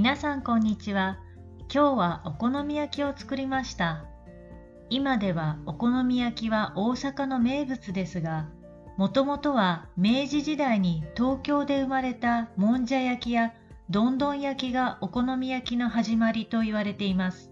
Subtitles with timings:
[0.00, 1.18] 皆さんこんにちは。
[1.70, 4.06] 今日はお好み焼きを作りました。
[4.88, 8.48] 今ではお好み焼きは大阪の名物ですが、
[8.96, 13.52] もともとは明治時代に東京で生まれたもんじゃ焼きや
[13.90, 17.50] どんどん焼きがお好み焼きの始まりと言われています。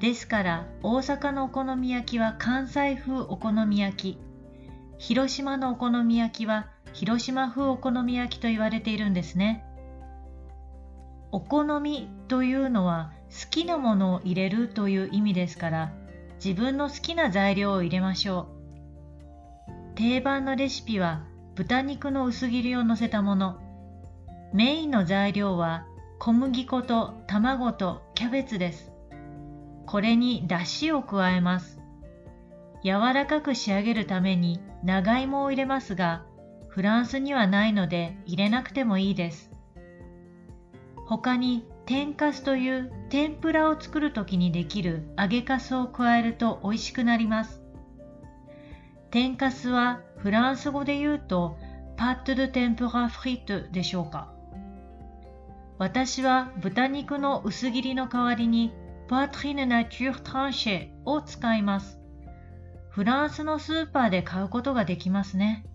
[0.00, 4.18] ですから大阪のお好み焼きは関西風お好み焼き、
[4.98, 9.64] 広島のお好み焼きは広島風お好み焼きと言われているんですね。
[11.32, 15.92] お好みというのは好きなものを入れるという意味ですから
[16.44, 18.60] 自分の好きな材料を入れましょう。
[19.94, 23.60] 定番のレシピは豚肉の薄切りを乗せたもの。
[24.54, 25.86] メインの材料は
[26.18, 28.90] 小麦粉と卵とキャベツです。
[29.86, 31.80] これにだしを加えます。
[32.82, 36.24] 柔らかく仕上げるために長芋を入れますが、
[36.68, 39.49] フランスにはないので入れなくてもいいです。
[41.10, 47.60] 他に天かすという天ぷらを作るときにできる揚げかすを加えると美味しくなります。
[49.10, 51.58] 天かすはフランス語で言うと
[51.96, 54.32] パットドテンプラフリットでしょうか。
[55.78, 58.72] 私は豚肉の薄切りの代わりに
[59.08, 61.98] パトリヌナチュートランシェを使います。
[62.88, 65.66] フランスのスーパーで買うことができますね。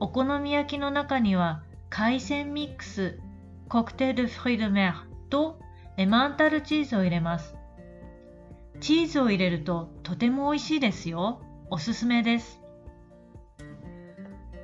[0.00, 3.20] お好み焼きの中には海鮮ミックス、
[3.68, 5.60] コクテルフリドメーと
[5.98, 7.54] エマンタルチーズを入れます。
[8.80, 11.42] チーズを入れるととても美味しいですよ。
[11.68, 12.62] おすすめです。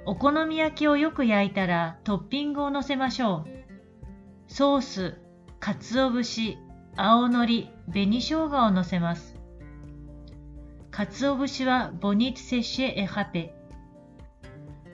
[0.07, 4.53] お好み焼きをよく焼いたらトッピングをのせましょう。
[4.53, 5.19] ソース、
[5.61, 6.57] 鰹節、
[6.97, 9.37] 青のり、紅生姜をのせます。
[10.91, 13.55] 鰹節はボニットセシェエハペ。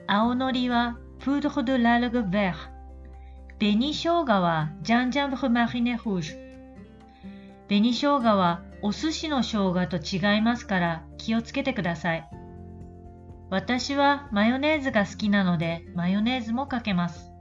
[0.07, 2.80] 青のりはプードルドラルグベー。
[3.61, 6.35] 紅生姜はジャンジャンブルマリネフージュ。
[7.67, 12.27] 紅生姜はお寿司の生姜と違いますから気をつけてください。
[13.51, 17.31] 私はマヨネーズが好きなのでマヨネーズもかけます。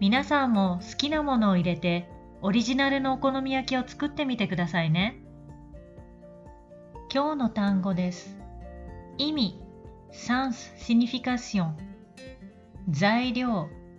[0.00, 2.06] 皆さんも好きなものを入れて
[2.42, 5.16] オリジナルのお好み焼きを作ってみてくださいね。
[7.10, 8.36] 今日の単語です。
[9.16, 9.62] 意味、
[10.12, 11.72] sens, signification
[12.90, 13.70] 材料、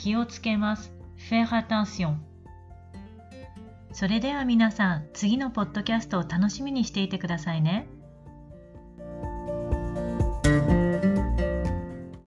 [0.00, 0.90] 気をつけます。
[1.28, 2.14] faire attention.
[3.92, 7.86] それでは皆さん、次のポッドキャストを楽しみにしていてくださいね。